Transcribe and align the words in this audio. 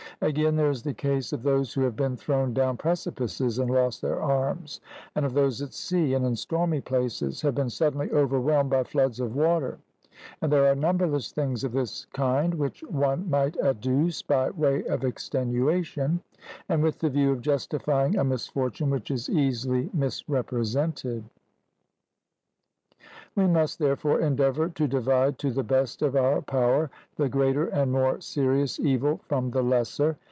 Again, 0.23 0.55
there 0.55 0.69
is 0.69 0.83
the 0.83 0.93
case 0.93 1.33
of 1.33 1.41
those 1.41 1.73
who 1.73 1.81
have 1.81 1.95
been 1.95 2.15
thrown 2.15 2.53
down 2.53 2.77
precipices 2.77 3.57
and 3.57 3.71
lost 3.71 4.03
their 4.03 4.21
arms; 4.21 4.79
and 5.15 5.25
of 5.25 5.33
those 5.33 5.57
who 5.57 5.65
at 5.65 5.73
sea, 5.73 6.13
and 6.13 6.23
in 6.23 6.35
stormy 6.35 6.79
places, 6.79 7.41
have 7.41 7.55
been 7.55 7.71
suddenly 7.71 8.07
overwhelmed 8.11 8.69
by 8.69 8.83
floods 8.83 9.19
of 9.19 9.35
water; 9.35 9.79
and 10.39 10.51
there 10.53 10.67
are 10.67 10.75
numberless 10.75 11.31
things 11.31 11.63
of 11.63 11.71
this 11.71 12.05
kind 12.13 12.53
which 12.53 12.83
one 12.83 13.27
might 13.31 13.57
adduce 13.63 14.21
by 14.21 14.51
way 14.51 14.83
of 14.85 15.03
extenuation, 15.03 16.21
and 16.69 16.83
with 16.83 16.99
the 16.99 17.09
view 17.09 17.31
of 17.31 17.41
justifying 17.41 18.15
a 18.15 18.23
misfortune 18.23 18.91
which 18.91 19.09
is 19.09 19.27
easily 19.27 19.89
misrepresented. 19.91 21.23
We 23.33 23.47
must, 23.47 23.79
therefore, 23.79 24.19
endeavour 24.19 24.67
to 24.67 24.89
divide 24.89 25.39
to 25.39 25.51
the 25.51 25.63
best 25.63 26.01
of 26.01 26.17
our 26.17 26.41
power 26.41 26.91
the 27.15 27.29
greater 27.29 27.67
and 27.67 27.89
more 27.89 28.19
serious 28.19 28.77
evil 28.77 29.21
from 29.23 29.51
the 29.51 29.63
lesser. 29.63 30.17